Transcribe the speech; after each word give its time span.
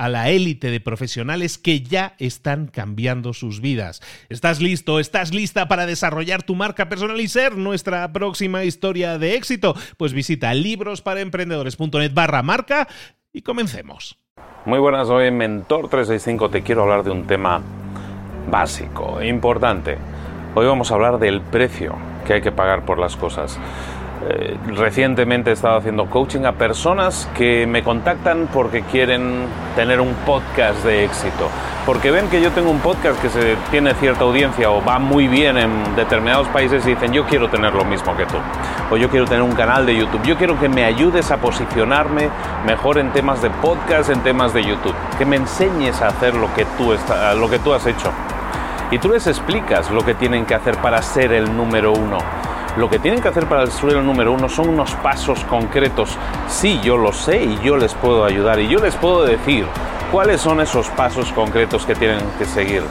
a 0.00 0.08
la 0.08 0.30
élite 0.30 0.70
de 0.70 0.80
profesionales 0.80 1.58
que 1.58 1.82
ya 1.82 2.14
están 2.18 2.68
cambiando 2.68 3.34
sus 3.34 3.60
vidas. 3.60 4.00
¿Estás 4.30 4.62
listo? 4.62 4.98
¿Estás 4.98 5.34
lista 5.34 5.68
para 5.68 5.84
desarrollar 5.84 6.42
tu 6.42 6.54
marca 6.54 6.88
personal 6.88 7.20
y 7.20 7.28
ser 7.28 7.58
nuestra 7.58 8.10
próxima 8.10 8.64
historia 8.64 9.18
de 9.18 9.34
éxito? 9.34 9.74
Pues 9.98 10.14
visita 10.14 10.54
librosparaemprendedores.net 10.54 12.14
barra 12.14 12.42
marca 12.42 12.88
y 13.30 13.42
comencemos. 13.42 14.18
Muy 14.64 14.78
buenas, 14.78 15.10
hoy 15.10 15.26
en 15.26 15.36
Mentor 15.36 15.90
365 15.90 16.48
te 16.48 16.62
quiero 16.62 16.84
hablar 16.84 17.04
de 17.04 17.10
un 17.10 17.26
tema 17.26 17.60
básico, 18.50 19.22
importante. 19.22 19.98
Hoy 20.54 20.64
vamos 20.64 20.90
a 20.90 20.94
hablar 20.94 21.18
del 21.18 21.42
precio 21.42 21.94
que 22.26 22.32
hay 22.32 22.40
que 22.40 22.52
pagar 22.52 22.86
por 22.86 22.98
las 22.98 23.16
cosas. 23.16 23.60
Eh, 24.28 24.58
recientemente 24.76 25.48
he 25.48 25.52
estado 25.54 25.78
haciendo 25.78 26.04
coaching 26.04 26.44
a 26.44 26.52
personas 26.52 27.26
que 27.34 27.66
me 27.66 27.82
contactan 27.82 28.50
porque 28.52 28.82
quieren 28.82 29.46
tener 29.74 29.98
un 29.98 30.12
podcast 30.26 30.84
de 30.84 31.06
éxito, 31.06 31.48
porque 31.86 32.10
ven 32.10 32.28
que 32.28 32.42
yo 32.42 32.50
tengo 32.50 32.70
un 32.70 32.80
podcast 32.80 33.18
que 33.22 33.30
se 33.30 33.56
tiene 33.70 33.94
cierta 33.94 34.24
audiencia 34.24 34.70
o 34.70 34.84
va 34.84 34.98
muy 34.98 35.26
bien 35.26 35.56
en 35.56 35.96
determinados 35.96 36.48
países 36.48 36.86
y 36.86 36.90
dicen 36.90 37.14
yo 37.14 37.24
quiero 37.24 37.48
tener 37.48 37.72
lo 37.72 37.86
mismo 37.86 38.14
que 38.14 38.26
tú, 38.26 38.36
o 38.90 38.98
yo 38.98 39.08
quiero 39.08 39.24
tener 39.24 39.42
un 39.42 39.52
canal 39.52 39.86
de 39.86 39.96
YouTube, 39.96 40.22
yo 40.24 40.36
quiero 40.36 40.60
que 40.60 40.68
me 40.68 40.84
ayudes 40.84 41.30
a 41.30 41.38
posicionarme 41.38 42.28
mejor 42.66 42.98
en 42.98 43.14
temas 43.14 43.40
de 43.40 43.48
podcast, 43.48 44.10
en 44.10 44.20
temas 44.20 44.52
de 44.52 44.62
YouTube, 44.62 44.94
que 45.16 45.24
me 45.24 45.36
enseñes 45.36 46.02
a 46.02 46.08
hacer 46.08 46.34
lo 46.34 46.52
que 46.52 46.66
tú, 46.76 46.92
lo 47.38 47.48
que 47.48 47.58
tú 47.58 47.72
has 47.72 47.86
hecho. 47.86 48.12
Y 48.90 48.98
tú 48.98 49.08
les 49.08 49.26
explicas 49.28 49.90
lo 49.90 50.04
que 50.04 50.14
tienen 50.14 50.44
que 50.44 50.54
hacer 50.54 50.76
para 50.78 51.00
ser 51.00 51.32
el 51.32 51.56
número 51.56 51.92
uno 51.92 52.18
lo 52.76 52.88
que 52.88 52.98
tienen 52.98 53.20
que 53.20 53.28
hacer 53.28 53.46
para 53.46 53.62
el 53.62 53.72
suelo 53.72 54.02
número 54.02 54.32
uno 54.32 54.48
son 54.48 54.68
unos 54.68 54.92
pasos 54.96 55.44
concretos. 55.44 56.16
Sí, 56.48 56.80
yo 56.82 56.96
lo 56.96 57.12
sé 57.12 57.42
y 57.42 57.58
yo 57.62 57.76
les 57.76 57.94
puedo 57.94 58.24
ayudar 58.24 58.60
y 58.60 58.68
yo 58.68 58.78
les 58.78 58.94
puedo 58.94 59.24
decir 59.24 59.66
cuáles 60.12 60.40
son 60.40 60.60
esos 60.60 60.88
pasos 60.90 61.32
concretos 61.32 61.84
que 61.84 61.94
tienen 61.94 62.20
que 62.38 62.44
seguir. 62.44 62.82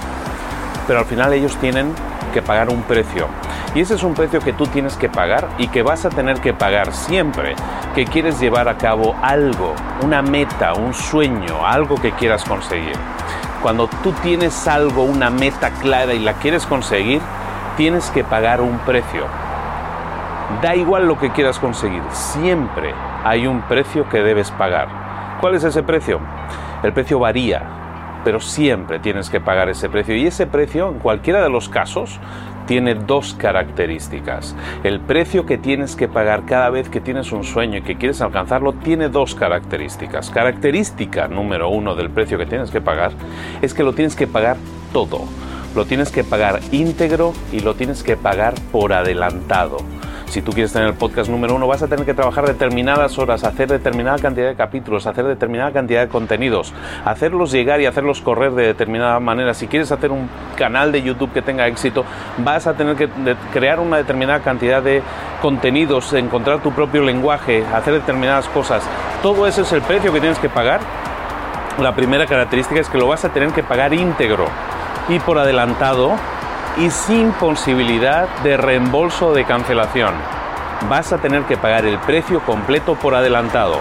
Pero 0.86 1.00
al 1.00 1.06
final 1.06 1.32
ellos 1.34 1.56
tienen 1.58 1.94
que 2.34 2.42
pagar 2.42 2.70
un 2.70 2.82
precio. 2.84 3.28
Y 3.74 3.82
ese 3.82 3.96
es 3.96 4.04
un 4.04 4.14
precio 4.14 4.40
que 4.40 4.54
tú 4.54 4.68
tienes 4.68 4.96
que 4.98 5.10
pagar 5.10 5.48
y 5.58 5.68
que 5.68 5.84
vas 5.84 6.06
a 6.06 6.10
tener 6.10 6.42
que 6.42 6.54
pagar 6.54 6.94
siempre 6.94 7.56
que 7.96 8.06
quieres 8.06 8.40
llevar 8.40 8.68
a 8.68 8.78
cabo 8.78 9.16
algo, 9.22 9.76
una 10.04 10.22
meta, 10.22 10.74
un 10.74 10.94
sueño, 10.94 11.66
algo 11.66 11.96
que 11.96 12.12
quieras 12.12 12.44
conseguir. 12.44 12.96
Cuando 13.62 13.88
tú 14.04 14.12
tienes 14.24 14.68
algo, 14.68 15.04
una 15.04 15.30
meta 15.30 15.70
clara 15.72 16.14
y 16.14 16.20
la 16.20 16.34
quieres 16.34 16.66
conseguir, 16.66 17.22
tienes 17.78 18.10
que 18.10 18.24
pagar 18.24 18.62
un 18.62 18.80
precio. 18.80 19.49
Da 20.62 20.76
igual 20.76 21.08
lo 21.08 21.18
que 21.18 21.30
quieras 21.30 21.60
conseguir, 21.60 22.02
siempre 22.12 22.94
hay 23.24 23.48
un 23.48 23.62
precio 23.62 24.10
que 24.10 24.22
debes 24.22 24.52
pagar. 24.52 25.38
¿Cuál 25.40 25.56
es 25.56 25.64
ese 25.64 25.84
precio? 25.84 26.20
El 26.84 26.92
precio 26.92 27.20
varía, 27.20 27.62
pero 28.26 28.40
siempre 28.40 29.00
tienes 29.00 29.30
que 29.30 29.40
pagar 29.40 29.70
ese 29.70 29.90
precio. 29.90 30.16
Y 30.16 30.28
ese 30.28 30.48
precio, 30.48 30.90
en 30.90 31.00
cualquiera 31.00 31.42
de 31.42 31.50
los 31.50 31.70
casos, 31.70 32.20
tiene 32.66 32.94
dos 32.96 33.36
características. 33.36 34.56
El 34.84 35.00
precio 35.00 35.46
que 35.46 35.58
tienes 35.58 35.96
que 35.96 36.08
pagar 36.08 36.46
cada 36.46 36.70
vez 36.70 36.90
que 36.90 37.00
tienes 37.00 37.32
un 37.32 37.44
sueño 37.44 37.78
y 37.78 37.82
que 37.82 37.96
quieres 37.96 38.22
alcanzarlo 38.22 38.74
tiene 38.74 39.08
dos 39.08 39.36
características. 39.36 40.30
Característica 40.30 41.28
número 41.28 41.70
uno 41.70 41.96
del 41.96 42.10
precio 42.10 42.38
que 42.38 42.46
tienes 42.46 42.70
que 42.70 42.82
pagar 42.82 43.12
es 43.62 43.74
que 43.74 43.84
lo 43.84 43.94
tienes 43.94 44.16
que 44.16 44.28
pagar 44.28 44.58
todo. 44.94 45.22
Lo 45.76 45.86
tienes 45.86 46.12
que 46.12 46.24
pagar 46.24 46.60
íntegro 46.72 47.34
y 47.52 47.60
lo 47.60 47.76
tienes 47.76 48.04
que 48.04 48.18
pagar 48.18 48.56
por 48.72 48.94
adelantado. 48.94 49.78
Si 50.30 50.44
tú 50.44 50.52
quieres 50.52 50.72
tener 50.72 50.88
el 50.88 50.94
podcast 50.94 51.28
número 51.28 51.56
uno, 51.56 51.66
vas 51.66 51.82
a 51.82 51.88
tener 51.88 52.06
que 52.06 52.14
trabajar 52.14 52.46
determinadas 52.46 53.18
horas, 53.18 53.44
hacer 53.44 53.68
determinada 53.68 54.20
cantidad 54.20 54.48
de 54.48 54.56
capítulos, 54.56 55.08
hacer 55.08 55.26
determinada 55.26 55.72
cantidad 55.72 56.02
de 56.02 56.08
contenidos, 56.08 56.72
hacerlos 57.04 57.52
llegar 57.52 57.82
y 57.82 57.88
hacerlos 57.88 58.22
correr 58.22 58.52
de 58.52 58.68
determinada 58.68 59.20
manera. 59.20 59.56
Si 59.56 59.66
quieres 59.66 59.92
hacer 59.92 60.12
un 60.12 60.30
canal 60.56 60.92
de 60.92 61.02
YouTube 61.02 61.34
que 61.34 61.42
tenga 61.42 61.66
éxito, 61.66 62.06
vas 62.38 62.68
a 62.68 62.76
tener 62.76 62.96
que 62.96 63.10
crear 63.52 63.80
una 63.80 63.98
determinada 63.98 64.42
cantidad 64.42 64.84
de 64.84 65.02
contenidos, 65.42 66.14
encontrar 66.14 66.62
tu 66.62 66.74
propio 66.74 67.02
lenguaje, 67.02 67.66
hacer 67.74 67.96
determinadas 67.96 68.48
cosas. 68.50 68.84
Todo 69.24 69.48
eso 69.48 69.64
es 69.64 69.72
el 69.72 69.82
precio 69.82 70.14
que 70.14 70.20
tienes 70.20 70.38
que 70.38 70.50
pagar. 70.50 70.80
La 71.80 71.96
primera 71.96 72.28
característica 72.28 72.80
es 72.80 72.88
que 72.88 73.00
lo 73.00 73.08
vas 73.08 73.26
a 73.26 73.30
tener 73.30 73.50
que 73.50 73.64
pagar 73.64 73.96
íntegro 73.96 74.46
y 75.08 75.18
por 75.18 75.40
adelantado 75.40 76.12
y 76.78 76.90
sin 76.90 77.32
posibilidad 77.34 78.28
de 78.44 78.58
reembolso 78.58 79.34
de 79.34 79.46
cancelación. 79.46 80.14
Vas 80.90 81.12
a 81.12 81.18
tener 81.18 81.44
que 81.44 81.58
pagar 81.58 81.86
el 81.86 81.98
precio 82.00 82.40
completo 82.42 82.96
por 82.96 83.16
adelantado. 83.16 83.80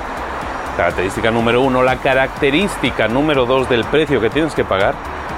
Característica 0.76 1.30
número 1.30 1.60
uno. 1.60 1.82
La 1.82 1.96
característica 1.96 3.08
número 3.08 3.46
dos 3.46 3.68
del 3.68 3.84
precio 3.84 4.20
que 4.20 4.30
tienes 4.30 4.54
que 4.54 4.64
pagar 4.64 4.94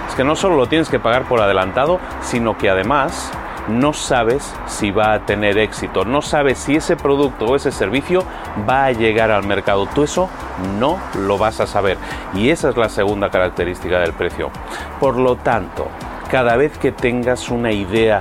es 0.09 0.15
que 0.15 0.25
no 0.25 0.37
solo 0.37 0.57
lo 0.57 0.67
tienes 0.67 0.89
que 0.89 0.99
pagar 0.99 1.25
por 1.25 1.41
adelantado, 1.41 2.01
sino 2.23 2.57
que 2.57 2.71
además 2.71 3.33
no 3.69 3.93
sabes 3.93 4.55
si 4.67 4.91
va 4.91 5.13
a 5.13 5.27
tener 5.27 5.59
éxito, 5.59 6.05
no 6.05 6.23
sabes 6.23 6.59
si 6.59 6.77
ese 6.77 6.97
producto 6.97 7.45
o 7.45 7.57
ese 7.57 7.71
servicio 7.71 8.25
va 8.69 8.87
a 8.87 8.93
llegar 8.93 9.31
al 9.31 9.45
mercado. 9.45 9.87
Tú 9.87 10.03
eso 10.03 10.29
no 10.79 10.99
lo 11.15 11.39
vas 11.39 11.61
a 11.61 11.67
saber. 11.67 11.97
Y 12.35 12.51
esa 12.51 12.71
es 12.71 12.77
la 12.77 12.89
segunda 12.89 13.31
característica 13.31 13.99
del 13.99 14.13
precio. 14.13 14.51
Por 14.99 15.17
lo 15.17 15.37
tanto, 15.37 15.89
cada 16.31 16.57
vez 16.57 16.79
que 16.79 16.93
tengas 16.93 17.51
una 17.51 17.73
idea 17.73 18.21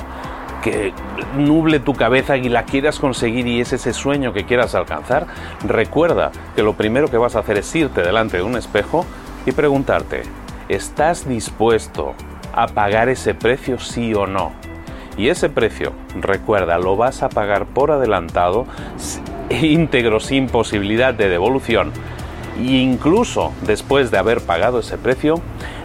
que 0.63 0.93
nuble 1.37 1.79
tu 1.79 1.93
cabeza 1.93 2.35
y 2.37 2.49
la 2.49 2.63
quieras 2.63 2.99
conseguir 2.99 3.47
y 3.47 3.61
es 3.61 3.71
ese 3.71 3.93
sueño 3.93 4.33
que 4.33 4.45
quieras 4.45 4.75
alcanzar, 4.75 5.27
recuerda 5.65 6.31
que 6.55 6.63
lo 6.63 6.73
primero 6.73 7.09
que 7.09 7.17
vas 7.17 7.35
a 7.35 7.39
hacer 7.39 7.57
es 7.57 7.73
irte 7.75 8.01
delante 8.01 8.37
de 8.37 8.43
un 8.43 8.57
espejo 8.57 9.05
y 9.45 9.51
preguntarte, 9.51 10.23
¿estás 10.67 11.27
dispuesto 11.27 12.13
a 12.53 12.67
pagar 12.67 13.09
ese 13.09 13.33
precio 13.33 13.79
sí 13.79 14.13
o 14.13 14.27
no? 14.27 14.51
Y 15.17 15.29
ese 15.29 15.49
precio, 15.49 15.93
recuerda, 16.19 16.77
lo 16.77 16.95
vas 16.95 17.23
a 17.23 17.29
pagar 17.29 17.65
por 17.65 17.91
adelantado, 17.91 18.65
íntegro, 19.49 20.19
sin 20.19 20.47
posibilidad 20.47 21.13
de 21.13 21.29
devolución. 21.29 21.91
E 22.57 22.77
incluso 22.77 23.53
después 23.65 24.11
de 24.11 24.17
haber 24.17 24.41
pagado 24.41 24.79
ese 24.79 24.97
precio, 24.97 25.41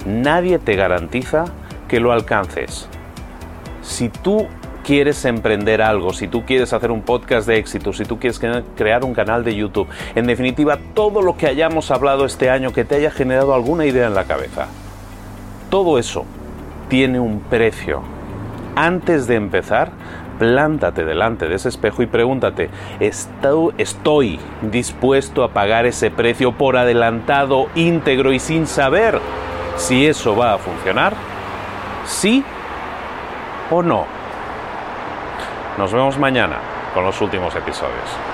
nadie 0.06 0.58
te 0.58 0.76
garantiza 0.76 1.46
que 1.88 2.00
lo 2.00 2.12
alcances. 2.12 2.88
Si 3.82 4.08
tú 4.08 4.46
quieres 4.84 5.24
emprender 5.24 5.82
algo, 5.82 6.12
si 6.12 6.28
tú 6.28 6.44
quieres 6.44 6.72
hacer 6.72 6.90
un 6.90 7.02
podcast 7.02 7.48
de 7.48 7.58
éxito, 7.58 7.92
si 7.92 8.04
tú 8.04 8.18
quieres 8.18 8.40
crear 8.76 9.04
un 9.04 9.14
canal 9.14 9.42
de 9.42 9.56
YouTube, 9.56 9.88
en 10.14 10.26
definitiva, 10.26 10.78
todo 10.94 11.22
lo 11.22 11.36
que 11.36 11.46
hayamos 11.46 11.90
hablado 11.90 12.24
este 12.26 12.50
año 12.50 12.72
que 12.72 12.84
te 12.84 12.96
haya 12.96 13.10
generado 13.10 13.54
alguna 13.54 13.86
idea 13.86 14.06
en 14.06 14.14
la 14.14 14.24
cabeza, 14.24 14.68
todo 15.70 15.98
eso 15.98 16.26
tiene 16.88 17.18
un 17.18 17.40
precio. 17.40 18.02
Antes 18.76 19.26
de 19.26 19.36
empezar, 19.36 19.90
plántate 20.38 21.04
delante 21.04 21.48
de 21.48 21.54
ese 21.54 21.68
espejo 21.68 22.02
y 22.02 22.06
pregúntate, 22.06 22.68
¿estoy 23.00 24.38
dispuesto 24.70 25.44
a 25.44 25.52
pagar 25.52 25.86
ese 25.86 26.10
precio 26.10 26.52
por 26.52 26.76
adelantado, 26.76 27.68
íntegro 27.74 28.32
y 28.32 28.38
sin 28.38 28.66
saber 28.66 29.18
si 29.76 30.06
eso 30.06 30.36
va 30.36 30.54
a 30.54 30.58
funcionar? 30.58 31.33
¿Sí 32.06 32.44
o 33.70 33.82
no? 33.82 34.06
Nos 35.78 35.92
vemos 35.92 36.18
mañana 36.18 36.58
con 36.92 37.04
los 37.04 37.20
últimos 37.20 37.54
episodios. 37.56 38.33